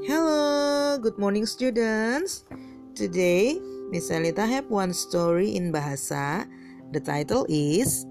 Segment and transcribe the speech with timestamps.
[0.00, 2.48] Hello, good morning students.
[2.96, 3.60] Today,
[3.92, 6.48] Miss Elita have one story in bahasa.
[6.88, 8.08] The title is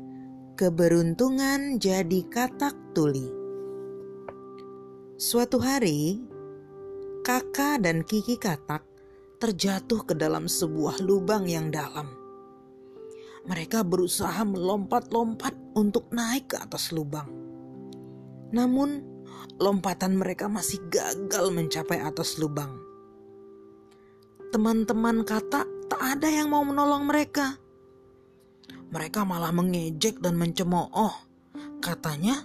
[0.53, 3.25] Keberuntungan jadi katak tuli.
[5.17, 6.21] Suatu hari,
[7.25, 8.85] kakak dan Kiki katak
[9.41, 12.05] terjatuh ke dalam sebuah lubang yang dalam.
[13.49, 17.33] Mereka berusaha melompat-lompat untuk naik ke atas lubang.
[18.53, 19.18] Namun,
[19.59, 22.79] lompatan mereka masih gagal mencapai atas lubang.
[24.49, 27.57] Teman-teman kata tak ada yang mau menolong mereka.
[28.89, 31.13] Mereka malah mengejek dan mencemooh.
[31.79, 32.41] Katanya,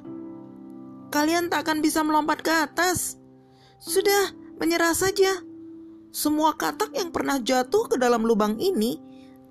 [1.09, 3.17] kalian tak akan bisa melompat ke atas.
[3.81, 5.41] Sudah, menyerah saja.
[6.15, 9.01] Semua katak yang pernah jatuh ke dalam lubang ini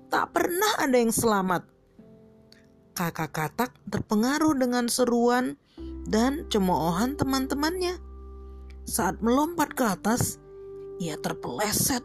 [0.08, 1.66] tak pernah ada yang selamat.
[2.94, 5.58] Kakak katak terpengaruh dengan seruan
[6.08, 7.96] dan cemoohan teman-temannya.
[8.84, 10.36] Saat melompat ke atas,
[11.00, 12.04] ia terpeleset,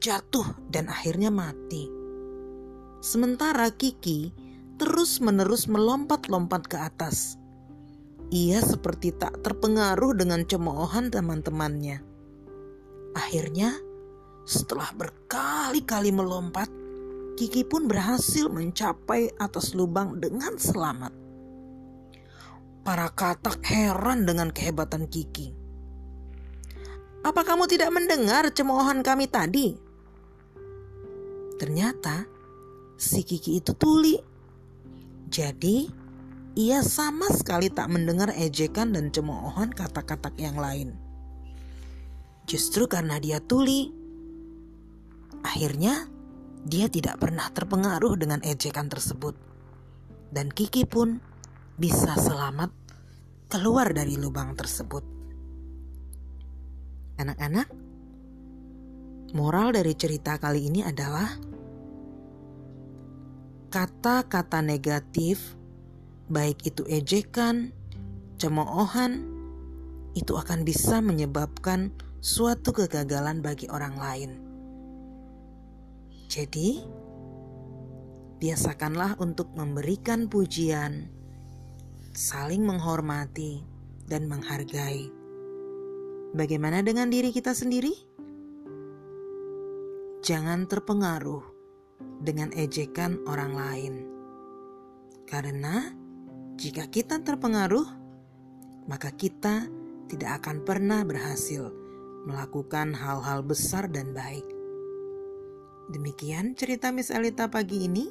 [0.00, 1.86] jatuh, dan akhirnya mati.
[3.00, 4.32] Sementara Kiki
[4.80, 7.36] terus-menerus melompat-lompat ke atas.
[8.32, 12.00] Ia seperti tak terpengaruh dengan cemoohan teman-temannya.
[13.12, 13.76] Akhirnya,
[14.48, 16.72] setelah berkali-kali melompat,
[17.36, 21.19] Kiki pun berhasil mencapai atas lubang dengan selamat.
[22.80, 25.52] Para katak heran dengan kehebatan Kiki.
[27.20, 29.76] Apa kamu tidak mendengar cemoohan kami tadi?
[31.60, 32.24] Ternyata
[32.96, 34.16] si Kiki itu tuli.
[35.28, 35.84] Jadi
[36.56, 40.96] ia sama sekali tak mendengar ejekan dan cemoohan kata-kata yang lain.
[42.48, 43.92] Justru karena dia tuli,
[45.44, 46.08] akhirnya
[46.64, 49.36] dia tidak pernah terpengaruh dengan ejekan tersebut.
[50.32, 51.20] Dan Kiki pun
[51.80, 52.68] bisa selamat
[53.48, 55.00] keluar dari lubang tersebut.
[57.16, 57.72] Anak-anak,
[59.32, 61.40] moral dari cerita kali ini adalah
[63.72, 65.56] kata-kata negatif,
[66.28, 67.72] baik itu ejekan,
[68.36, 69.24] cemoohan,
[70.12, 74.30] itu akan bisa menyebabkan suatu kegagalan bagi orang lain.
[76.28, 76.84] Jadi,
[78.36, 81.19] biasakanlah untuk memberikan pujian
[82.10, 83.62] saling menghormati,
[84.10, 85.06] dan menghargai.
[86.34, 87.94] Bagaimana dengan diri kita sendiri?
[90.26, 91.42] Jangan terpengaruh
[92.20, 93.94] dengan ejekan orang lain,
[95.30, 95.94] karena
[96.58, 97.86] jika kita terpengaruh,
[98.90, 99.70] maka kita
[100.10, 101.70] tidak akan pernah berhasil
[102.26, 104.44] melakukan hal-hal besar dan baik.
[105.94, 108.06] Demikian cerita Miss Alita pagi ini.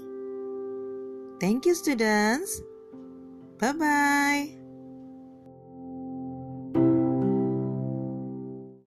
[1.39, 2.78] Thank you, students.
[3.59, 4.58] Bye bye.